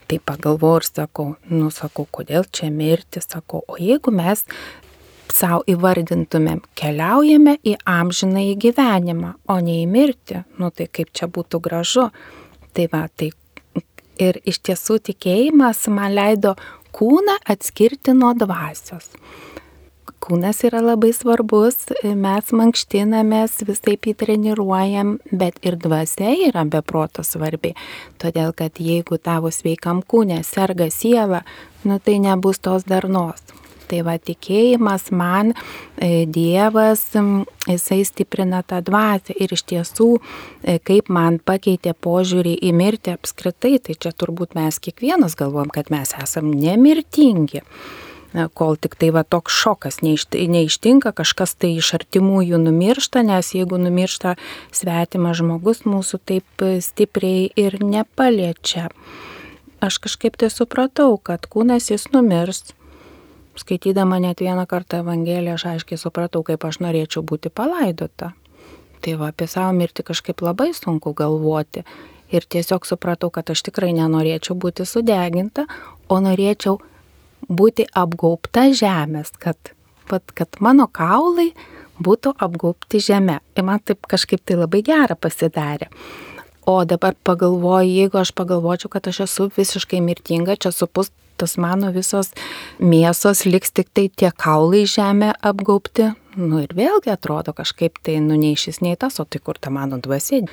[0.05, 4.45] Tai pagalvoju ir sakau, nu sakau, kodėl čia mirti, sakau, o jeigu mes
[5.35, 11.27] savo įvardintumėm, keliaujame į amžiną į gyvenimą, o ne į mirtį, nu tai kaip čia
[11.31, 12.09] būtų gražu.
[12.75, 13.31] Tai va, tai
[14.21, 16.55] ir iš tiesų tikėjimas man leido
[16.95, 19.11] kūną atskirti nuo dvasios.
[20.25, 27.75] Kūnas yra labai svarbus, mes mankštinamės, visai įtreniruojam, bet ir dvasia yra beproto svarbi.
[28.17, 31.43] Todėl, kad jeigu tavo sveikam kūne serga siela,
[31.85, 33.43] nu tai nebus tos darnos.
[33.89, 35.53] Tai va tikėjimas man,
[35.97, 37.03] e, Dievas,
[37.69, 40.09] jisai stiprina tą dvasę ir iš tiesų,
[40.63, 45.93] e, kaip man pakeitė požiūrį į mirtį apskritai, tai čia turbūt mes kiekvienas galvom, kad
[45.93, 47.63] mes esam nemirtingi
[48.51, 54.33] kol tik tai va toks šokas neištinka, kažkas tai iš artimųjų numiršta, nes jeigu numiršta
[54.75, 58.89] svetimas žmogus, mūsų taip stipriai ir nepaliečia
[59.85, 62.73] aš kažkaip tai supratau, kad kūnas jis numirs.
[63.55, 68.33] Skaitydama net vieną kartą Evangeliją, aš aiškiai supratau, kaip aš norėčiau būti palaidota.
[69.01, 71.85] Tai va, apie savo mirtį kažkaip labai sunku galvoti.
[72.33, 75.67] Ir tiesiog supratau, kad aš tikrai nenorėčiau būti sudeginta,
[76.09, 76.79] o norėčiau
[77.47, 79.71] būti apgaubta žemės, kad,
[80.09, 81.51] pat, kad mano kaulai
[82.01, 83.39] būtų apgaubti žemė.
[83.55, 85.91] Ir man taip kažkaip tai labai gera pasidarė.
[86.65, 91.91] O dabar pagalvoju, jeigu aš pagalvočiau, kad aš esu visiškai mirtinga, čia supus tas mano
[91.95, 92.31] visos
[92.79, 96.11] mėsos liks tik tai tie kaulai žemė apgaubti.
[96.35, 99.71] Nu ir vėlgi atrodo kažkaip tai, nu nei šis, nei tas, o tai kur ta
[99.71, 100.43] mano dvasia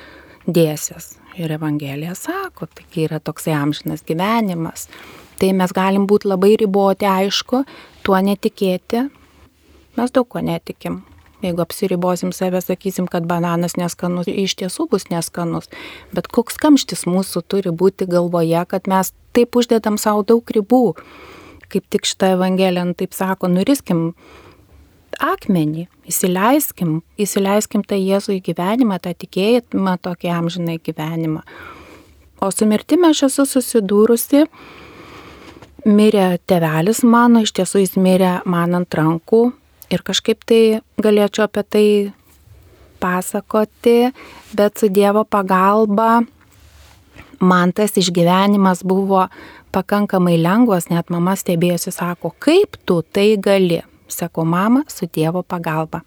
[0.47, 1.17] dėsis.
[1.39, 4.87] Ir Evangelija sako, tai yra toksai amžinas gyvenimas.
[5.41, 7.63] Tai mes galim būti labai riboti, aišku,
[8.05, 9.07] tuo netikėti.
[9.97, 11.01] Mes daug ko netikim.
[11.43, 15.67] Jeigu apsiribosim save, sakysim, kad bananas neskanus, iš tiesų bus neskanus.
[16.15, 20.95] Bet koks kamštis mūsų turi būti galvoje, kad mes taip uždedam savo daug ribų.
[21.73, 24.11] Kaip tik šitą evangeliją nu, taip sako, nuriskim
[25.23, 31.43] akmenį, įsileiskim, įsileiskim tą Jėzų į gyvenimą, tą tikėjimą, tokį amžinai gyvenimą.
[32.43, 34.45] O su mirtimi aš esu susidūrusi,
[35.87, 39.45] mirė tevelis mano, iš tiesų jis mirė man ant rankų,
[39.93, 41.87] Ir kažkaip tai galėčiau apie tai
[43.03, 44.13] pasakoti,
[44.57, 46.23] bet su Dievo pagalba
[47.43, 49.27] man tas išgyvenimas buvo
[49.73, 53.81] pakankamai lengvas, net mama stebėjosi, sako, kaip tu tai gali.
[54.07, 56.03] Sako, mama, su Dievo pagalba.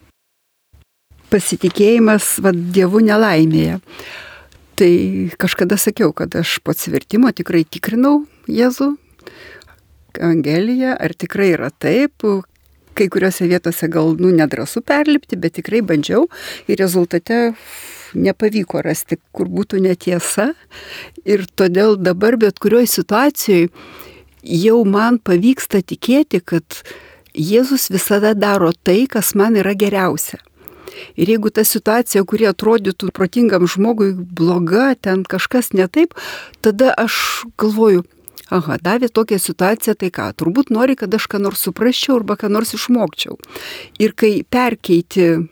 [1.32, 3.80] Pasitikėjimas vad Dievu nelaimėje.
[4.76, 4.92] Tai
[5.40, 8.92] kažkada sakiau, kad aš po atsivertimo tikrai tikrinau Jėzų,
[10.16, 12.24] Evangeliją, ar tikrai yra taip,
[12.96, 16.26] kai kuriuose vietose gal, nu, nedrasu perlipti, bet tikrai bandžiau
[16.66, 17.54] ir rezultate
[18.16, 20.52] nepavyko rasti, kur būtų netiesa.
[21.28, 23.70] Ir todėl dabar bet kurioje situacijoje
[24.46, 26.82] jau man pavyksta tikėti, kad
[27.36, 30.38] Jėzus visada daro tai, kas man yra geriausia.
[31.20, 36.16] Ir jeigu ta situacija, kuri atrodytų protingam žmogui bloga, ten kažkas ne taip,
[36.64, 38.06] tada aš galvoju,
[38.54, 42.50] aha, davė tokią situaciją, tai ką, turbūt nori, kad aš ką nors suprasčiau arba ką
[42.52, 43.38] nors išmokčiau.
[44.02, 45.48] Ir kai perkeiti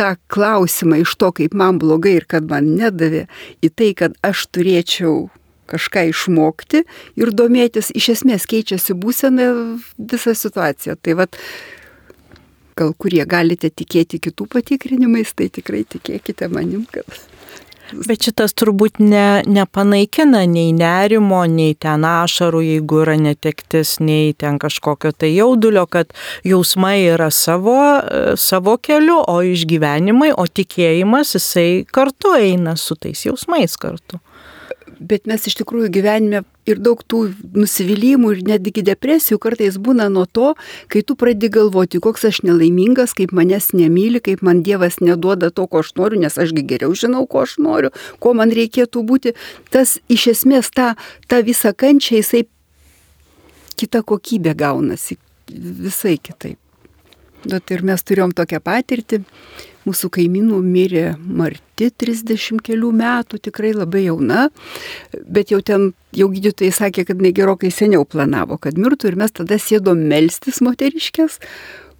[0.00, 3.26] tą klausimą iš to, kaip man blogai ir kad man nedavė,
[3.60, 5.28] į tai, kad aš turėčiau
[5.70, 6.84] kažką išmokti
[7.20, 9.50] ir domėtis, iš esmės keičiasi būsena
[9.98, 10.96] visa situacija.
[10.98, 11.36] Tai vad,
[12.80, 17.06] gal kurie galite tikėti kitų patikrinimais, tai tikrai tikėkite manim, kad
[17.92, 24.60] Bet šitas turbūt ne, nepanaikina nei nerimo, nei ten ašarų, jeigu yra netektis, nei ten
[24.62, 26.14] kažkokio tai jaudulio, kad
[26.46, 27.76] jausmai yra savo,
[28.40, 34.20] savo keliu, o išgyvenimai, o tikėjimas jisai kartu eina su tais jausmais kartu
[35.00, 37.22] bet mes iš tikrųjų gyvenime ir daug tų
[37.56, 40.52] nusivylimų ir netgi depresijų kartais būna nuo to,
[40.92, 45.66] kai tu pradedi galvoti, koks aš nelaimingas, kaip manęs nemyli, kaip man Dievas neduoda to,
[45.66, 49.34] ko aš noriu, nes ašgi geriau žinau, ko aš noriu, ko man reikėtų būti.
[49.72, 50.92] Tas iš esmės tą,
[51.30, 52.44] tą visą kančią jisai
[53.80, 55.16] kita kokybė gaunasi,
[55.48, 56.58] visai kitaip.
[57.48, 59.22] Bet ir mes turėjom tokią patirtį,
[59.86, 64.48] mūsų kaimynų mirė Marti 30 kelių metų, tikrai labai jauna,
[65.26, 69.34] bet jau ten, jau gydytojai sakė, kad jinai gerokai seniau planavo, kad mirtų ir mes
[69.36, 71.40] tada sėdom melstis moteriškės,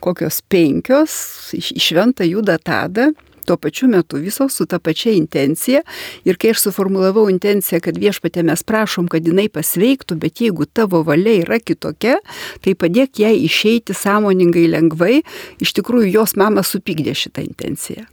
[0.01, 1.15] kokios penkios,
[1.57, 3.11] iš šventą judą tada
[3.51, 5.83] tuo pačiu metu visos su ta pačia intencija.
[6.25, 11.03] Ir kai aš suformulavau intenciją, kad viešpatė mes prašom, kad jinai pasveiktų, bet jeigu tavo
[11.07, 12.21] valia yra kitokia,
[12.63, 15.23] tai padėk jai išeiti sąmoningai lengvai.
[15.59, 18.07] Iš tikrųjų, jos mama supykdė šitą intenciją.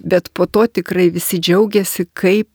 [0.00, 2.48] Bet po to tikrai visi džiaugiasi, kaip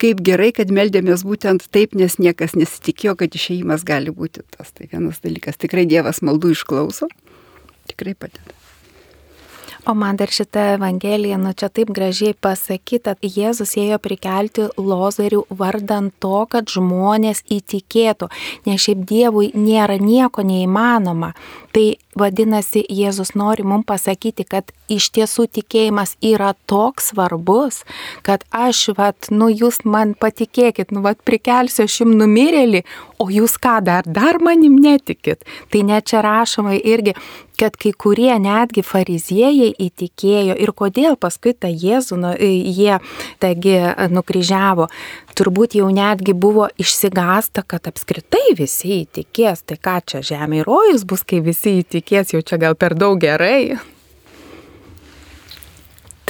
[0.00, 4.72] kaip gerai, kad meldėmės būtent taip, nes niekas nesitikėjo, kad išėjimas gali būti tas.
[4.72, 5.60] Tai vienas dalykas.
[5.60, 7.10] Tikrai Dievas maldų išklauso,
[7.92, 8.59] tikrai padeda.
[9.86, 16.12] O man dar šitą Evangeliją, nu čia taip gražiai pasakyta, Jėzus ėjo prikelti lozarių vardant
[16.20, 18.28] to, kad žmonės įtikėtų,
[18.68, 21.32] nes šiaip Dievui nėra nieko neįmanoma.
[21.70, 21.86] Tai
[22.18, 27.84] vadinasi, Jėzus nori mums pasakyti, kad iš tiesų tikėjimas yra toks svarbus,
[28.26, 32.82] kad aš, vat, nu jūs man patikėkit, nu vat prikelsiu aš jums numirėlį,
[33.22, 35.46] o jūs ką dar, dar manim netikit.
[35.70, 37.14] Tai net čia rašoma irgi,
[37.60, 42.96] kad kai kurie netgi fariziejai įtikėjo ir kodėl paskui tą Jėzų nu, jie
[43.42, 43.76] taigi
[44.08, 44.88] nukryžiavo.
[45.36, 49.62] Turbūt jau netgi buvo išsigasta, kad apskritai visi įtikės.
[49.68, 53.20] Tai ką čia žemė ir rojus bus, kai visi įtikės, jau čia gal per daug
[53.20, 53.78] gerai.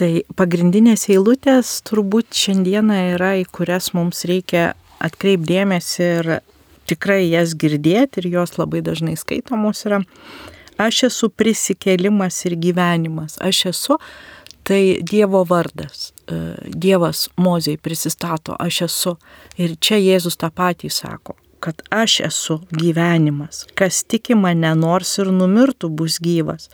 [0.00, 4.72] Tai pagrindinės eilutės turbūt šiandieną yra, į kurias mums reikia
[5.04, 6.30] atkreipdėmėsi ir
[6.90, 10.00] tikrai jas girdėti ir jos labai dažnai skaitomos yra.
[10.80, 13.36] Aš esu prisikėlimas ir gyvenimas.
[13.44, 13.98] Aš esu
[14.64, 16.14] tai Dievo vardas.
[16.24, 19.16] E, Dievas Mozei prisistato, aš esu.
[19.60, 23.66] Ir čia Jėzus tą patį sako, kad aš esu gyvenimas.
[23.78, 26.68] Kas tiki mane, nors ir numirtų, bus gyvas.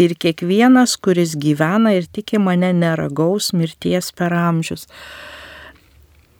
[0.00, 4.88] Ir kiekvienas, kuris gyvena ir tiki mane, neragaus mirties per amžius.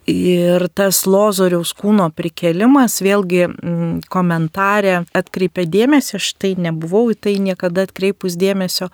[0.05, 7.39] Ir tas lozoriaus kūno prikelimas, vėlgi mm, komentarė atkreipė dėmesį, aš tai nebuvau į tai
[7.41, 8.91] niekada atkreipus dėmesio,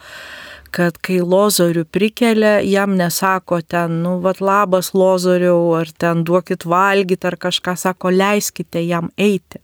[0.72, 7.28] kad kai lozorių prikelia, jam nesako ten, nu, vad labas lozoriau, ar ten duokit valgyti,
[7.28, 9.62] ar kažką sako, leiskite jam eiti.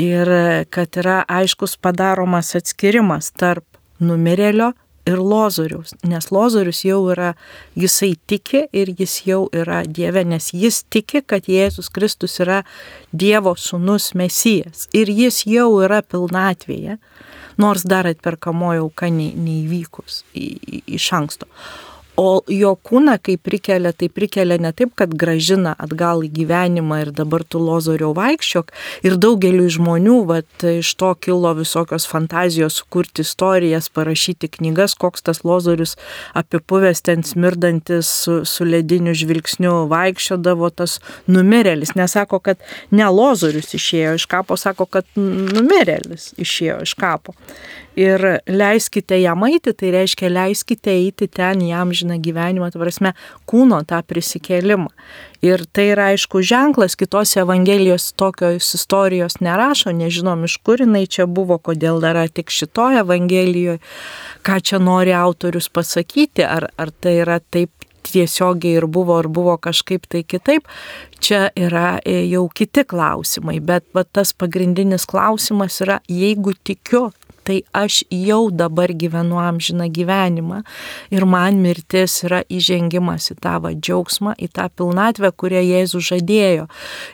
[0.00, 0.28] Ir
[0.74, 3.64] kad yra aiškus padaromas atskirimas tarp
[4.02, 4.72] numirėlio
[5.06, 7.34] ir lozoriaus, nes lozorius jau yra,
[7.76, 12.62] jisai tiki ir jis jau yra Dieve, nes jis tiki, kad Jėzus Kristus yra
[13.12, 16.98] Dievo sūnus Mesijas ir jis jau yra pilnatvėje,
[17.60, 21.50] nors dar atperkamoji auka neįvykus iš anksto.
[22.16, 27.10] O jo kūną, kai prikelia, tai prikelia ne taip, kad gražina atgal į gyvenimą ir
[27.10, 28.70] dabar tu lozoriau vaikščiok.
[29.08, 35.42] Ir daugeliu žmonių, vat, iš to kilo visokios fantazijos kurti istorijas, parašyti knygas, koks tas
[35.42, 35.96] lozorius
[36.38, 41.96] apipuvęs ten smirdantis su, su lediniu žvilgsniu vaikščiodavo tas numirėlis.
[41.98, 42.62] Nesako, kad
[42.94, 47.34] ne lozorius išėjo iš kapo, sako, kad numirėlis išėjo iš kapo
[47.96, 53.14] ir leiskite jam eiti, tai reiškia leiskite eiti ten jam žiną gyvenimą, tai prasme,
[53.50, 54.90] kūno tą prisikėlimą.
[55.44, 61.26] Ir tai yra aišku ženklas, kitos evangelijos tokios istorijos nerašo, nežinom iš kur jinai čia
[61.26, 63.82] buvo, kodėl dar tik šitoje evangelijoje,
[64.46, 67.70] ką čia nori autorius pasakyti, ar, ar tai yra taip
[68.04, 70.68] tiesiogiai ir buvo, ar buvo kažkaip tai kitaip,
[71.24, 77.08] čia yra e, jau kiti klausimai, bet va, tas pagrindinis klausimas yra, jeigu tikiu,
[77.44, 80.62] tai aš jau dabar gyvenu amžiną gyvenimą
[81.14, 86.66] ir man mirtis yra įžengimas į tą va džiaugsmą, į tą pilnatvę, kurią Jėzus žadėjo.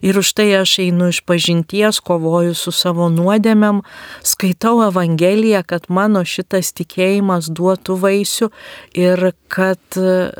[0.07, 3.83] Ir už tai aš einu iš pažinties, kovoju su savo nuodėmėm,
[4.23, 8.51] skaitau Evangeliją, kad mano šitas tikėjimas duotų vaisių
[8.99, 10.31] ir kad e,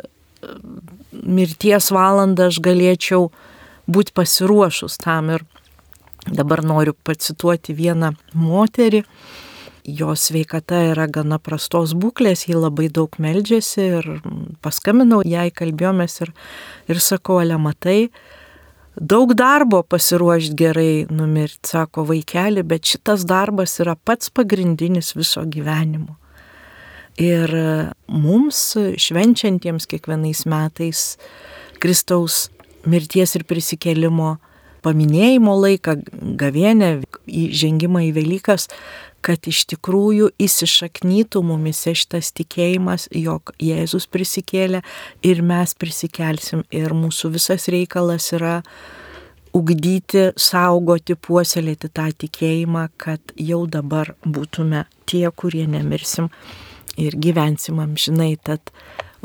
[1.13, 3.31] mirties valandą aš galėčiau
[3.91, 5.35] būti pasiruošus tam.
[5.35, 5.47] Ir
[6.27, 9.05] dabar noriu pacituoti vieną moterį,
[9.85, 14.11] jos sveikata yra gana prastos būklės, ji labai daug meldžiasi ir
[14.65, 16.33] paskambinau jai, kalbėjomės ir,
[16.91, 18.11] ir sakau, ale matai,
[18.97, 26.17] daug darbo pasiruošti gerai numirti, sako vaikeli, bet šitas darbas yra pats pagrindinis viso gyvenimo.
[27.21, 27.53] Ir
[28.07, 31.03] mums švenčiantiems kiekvienais metais
[31.81, 32.47] Kristaus
[32.89, 34.37] mirties ir prisikėlimo
[34.85, 35.97] paminėjimo laiką,
[36.41, 38.69] gavienę, įžengimą į Velykas,
[39.25, 44.83] kad iš tikrųjų įsišaknytų mumise šitas tikėjimas, jog Jėzus prisikėlė
[45.27, 46.65] ir mes prisikelsim.
[46.73, 48.61] Ir mūsų visas reikalas yra
[49.57, 56.31] ugdyti, saugoti, puoselėti tą tikėjimą, kad jau dabar būtume tie, kurie nemirsim
[57.01, 58.37] ir gyvensim amžinai.
[58.43, 58.73] Tad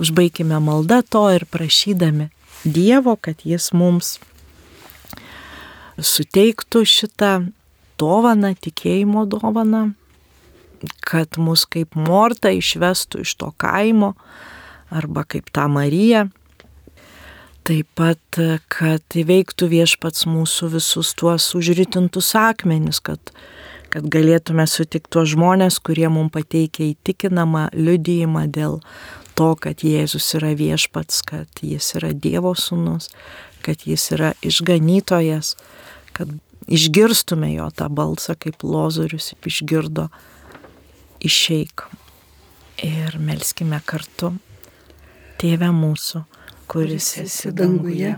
[0.01, 2.31] užbaigime maldą to ir prašydami
[2.65, 4.15] Dievo, kad Jis mums
[6.01, 7.33] suteiktų šitą
[7.99, 9.91] dovaną, tikėjimo dovaną,
[11.05, 14.13] kad mus kaip morta išvestų iš to kaimo
[14.93, 16.27] arba kaip tą Mariją.
[17.65, 18.39] Taip pat,
[18.69, 23.31] kad įveiktų viešpats mūsų visus tuos užritintus akmenis, kad,
[23.89, 28.77] kad galėtume sutikti tuos žmonės, kurie mums pateikia įtikinamą liudijimą dėl
[29.33, 33.09] to, kad Jėzus yra viešpats, kad jis yra Dievo sūnus,
[33.65, 35.55] kad jis yra išganytojas,
[36.13, 36.29] kad
[36.67, 40.09] išgirstume jo tą balsą, kaip lozorius išgirdo
[41.19, 41.85] išeik.
[42.83, 44.33] Ir melskime kartu.
[45.39, 46.23] Tėve mūsų,
[46.71, 48.15] kuris esi danguje,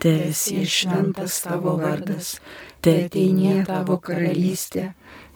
[0.00, 2.38] te esi šventas tavo vardas,
[2.84, 4.90] te ateinie tavo karalystė,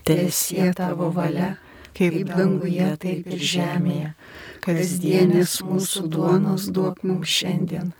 [0.05, 1.55] te esi tavo valia,
[1.97, 4.15] kaip danguje, taip ir žemėje.
[4.65, 7.93] Kasdienės mūsų duonos duok mums šiandien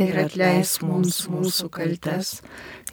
[0.00, 2.36] ir atleisk mums mūsų kaltes,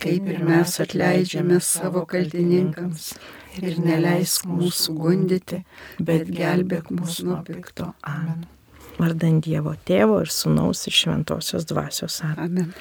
[0.01, 3.13] kaip ir mes atleidžiame savo kaltininkams.
[3.59, 5.57] Ir neleisk mūsų gundyti,
[5.99, 7.89] bet gelbėk mus nuo pikto.
[8.07, 8.45] Amen.
[8.95, 12.21] Vardant Dievo Tėvo ir Sūnaus ir Šventosios Dvasios.
[12.31, 12.71] Amen.